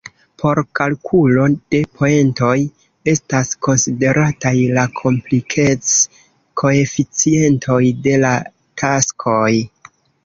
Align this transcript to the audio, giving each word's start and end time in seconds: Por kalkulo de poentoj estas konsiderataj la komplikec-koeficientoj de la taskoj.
Por 0.43 0.59
kalkulo 0.77 1.43
de 1.73 1.81
poentoj 1.99 2.55
estas 3.13 3.51
konsiderataj 3.67 4.53
la 4.79 4.85
komplikec-koeficientoj 5.01 7.81
de 8.09 8.17
la 8.25 8.33
taskoj. 8.85 9.49